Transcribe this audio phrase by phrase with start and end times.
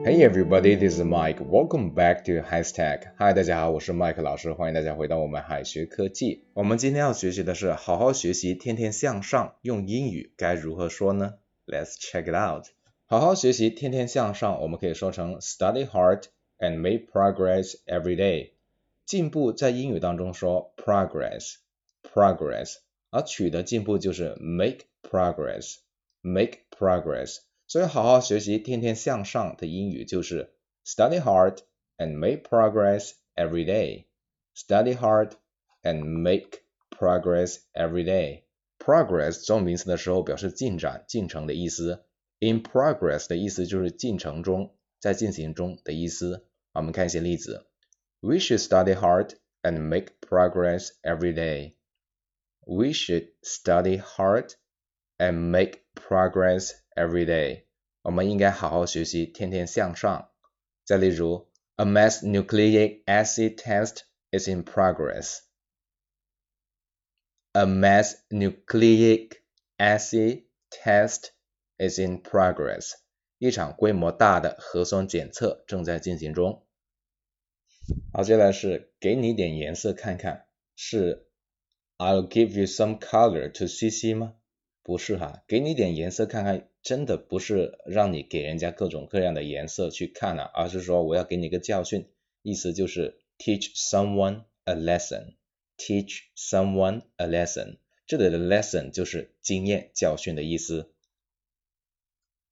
[0.00, 1.38] Hey everybody, this is Mike.
[1.38, 3.10] Welcome back to Hashtag.
[3.18, 6.44] Hi，大家好，我是 Mike 老师，欢迎大家回到我们海学科技。
[6.54, 11.34] 我们今天要学习的是好好学习，天天向上，用英语该如何说呢？
[11.66, 12.68] Let's check it out.
[13.04, 16.22] 好好学习，天天向上，我们可以说成 study hard
[16.58, 18.52] and make progress every day。
[19.04, 22.76] 进步在英语当中说 progress，progress，
[23.10, 27.40] 而取得进步就是 make progress，make progress。
[27.70, 31.58] 所以好好学习，天天向上的英语就是 study hard
[31.96, 35.32] and make progress every day。study hard
[35.82, 36.60] and make
[36.90, 42.04] progress every day。progress 做名词的时候表示进展、进程的意思。
[42.38, 46.46] In progress 的意思就是进程中，在进行中的意思。
[46.72, 47.66] 我们看一些例子。
[48.20, 51.74] We should study hard and make progress every day.
[52.60, 54.52] We should study hard
[55.20, 57.64] and make progress every day.
[58.02, 60.30] 我们应该好好学习，天天向上。
[60.84, 65.40] 再例如，A mass nucleic acid test is in progress.
[67.52, 69.42] A mass nucleic
[69.78, 71.30] acid test
[71.78, 72.92] is in progress.
[73.38, 76.66] 一场规模大的核酸检测正在进行中。
[78.12, 81.28] 好，接下来是给你点颜色看看，是
[81.98, 84.34] I'll give you some color to see see 吗？
[84.83, 92.07] 不是哈，给你点颜色看看，真的不是让你给人家各种各样的颜色去看啊，而是说我要给你个教训，
[92.41, 100.91] 意思就是 teach someone a lesson，teach someone a lesson，这里的 lesson 就是经验教训的意思。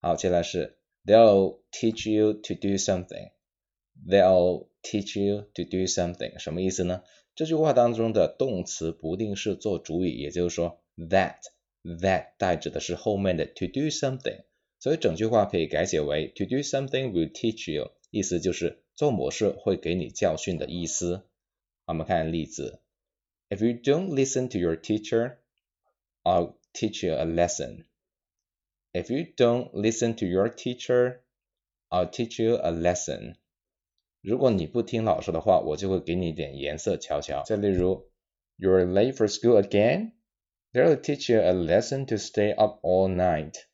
[0.00, 3.32] 好，接下来是 They'll teach you to do something.
[4.08, 6.38] They'll teach you to do something.
[6.38, 7.02] 什么意思呢？
[7.34, 11.38] 这句话当中的动词不定式做主语，也就是说 that
[11.83, 14.43] that 代指的是后面的 to do something，
[14.79, 21.27] 所以整句话可以改写为 to do something will teach you，意思就是做某事会给你教训的意思。
[21.85, 22.81] 我们看例子：
[23.49, 25.37] If you don't listen to your teacher,
[26.23, 27.85] I'll teach you a lesson.
[28.91, 31.19] If you don't listen to your teacher,
[31.89, 33.35] I'll teach you a lesson.
[34.21, 37.43] 如果你不听老师的话，我就会给你点颜色瞧瞧。
[37.43, 38.09] 再例如，
[38.57, 40.11] You're late for school again?
[40.72, 43.66] They'll teach you a lesson to stay up all night.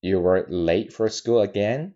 [0.00, 1.94] You were late for school again?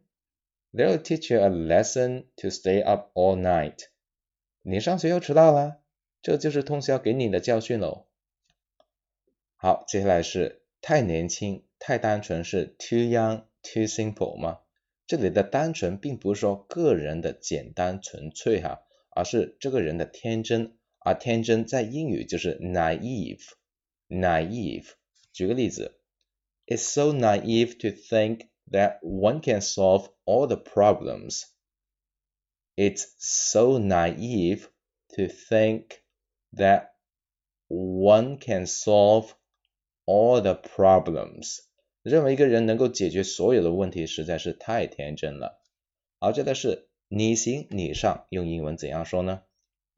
[0.72, 3.88] They'll teach you a lesson to stay up all night.
[4.62, 5.80] 你上学又迟到了，
[6.22, 8.06] 这就是通宵给你的教训喽。
[9.56, 14.58] 好，接下来是太年轻、太单纯是 too young, too simple 吗？
[15.06, 20.76] 这里的单纯并不是说个人的简单纯粹哈，而是这个人的天真。
[20.99, 23.43] 而天真在英语就是 naive,
[24.07, 24.88] naive。
[25.33, 25.99] 举个例子，
[26.66, 31.43] It's so naive to think that one can solve all the problems.
[32.75, 34.67] It's so naive
[35.16, 36.01] to think
[36.51, 36.89] that
[37.67, 39.33] one can solve
[40.05, 41.59] all the problems，
[42.01, 45.61] 认为一个人能够解决所有的问题实在是太天真了。
[46.19, 49.43] 好，这个是你行你上，用英文怎样说呢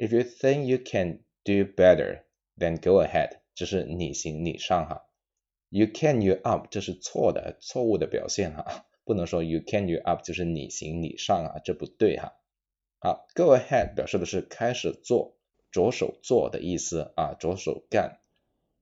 [0.03, 2.25] ？If you think you can do better,
[2.59, 5.07] then go ahead，这是你行你上哈。
[5.69, 12.33] You can you up，这是错的，错误的表现哈，不能说 you can you up 就是你行你上啊，这不对哈。
[12.99, 15.37] 好，go ahead 表示的是开始做，
[15.71, 18.19] 着手做的意思啊，着手干。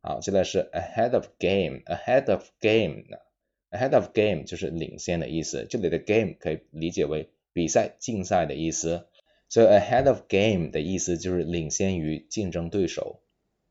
[0.00, 5.66] 好，现在是 ahead of game，ahead of game，ahead of game 就是领先的意思。
[5.68, 9.06] 这里的 game 可以理解为比赛、竞赛的意思。
[9.49, 13.21] 所以 ahead of game 的意思就是领先于竞争对手。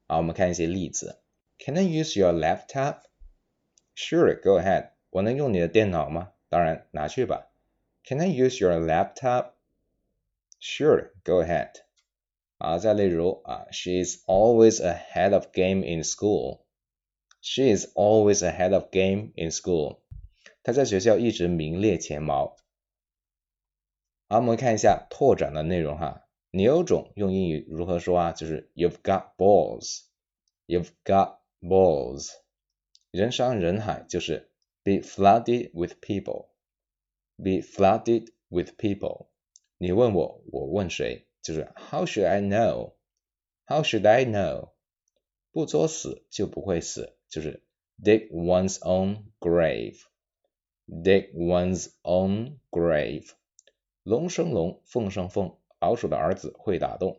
[0.07, 1.21] 好，我们看一些例子。
[1.59, 3.03] Can I use your laptop?
[3.97, 4.91] Sure, go ahead.
[5.11, 6.33] 我能用你的电脑吗？
[6.49, 7.51] 当然，拿去吧。
[8.05, 9.53] Can I use your laptop?
[10.61, 11.71] Sure, go ahead.
[12.59, 16.61] 啊，再例如啊，She is always ahead of game in school.
[17.41, 19.99] She is always ahead of game in school.
[20.63, 22.57] 她在学校一直名列前茅。
[24.29, 26.27] 好，我们看一下拓展的内容哈。
[26.51, 28.33] 牛种用英语如何说啊？
[28.33, 30.03] 就是 You've got balls.
[30.67, 32.31] You've got balls.
[33.11, 34.51] 人山人海就是
[34.83, 36.49] Be flooded with people.
[37.37, 39.29] Be flooded with people.
[39.79, 41.27] 你问我，我问谁？
[41.43, 42.95] 就是 How should I know?
[43.67, 44.71] How should I know?
[45.51, 47.65] 不作死就不会死，就是
[48.03, 50.01] dig one's own grave.
[50.87, 53.31] Dig one's own grave.
[54.10, 57.16] 龙生龙，凤生凤，老鼠的儿子会打洞。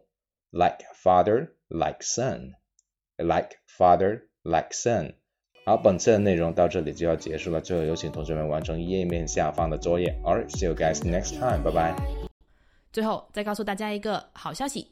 [0.51, 2.55] Like father, like son.
[3.17, 5.15] Like father, like son.
[5.65, 7.61] 好，本次的内容到这里就要结束了。
[7.61, 10.21] 最后有请同学们完成页面下方的作业。
[10.25, 11.63] Alright, see you guys next time.
[11.63, 11.95] Bye bye.
[12.93, 14.89] 最后再告诉大家一个好消息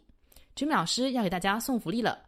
[0.55, 2.28] ，Jimmy 老师要给大家送福利了，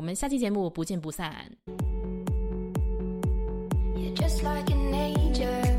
[0.00, 1.30] 我们下期节目不见不散。
[3.94, 5.69] You're just like an angel.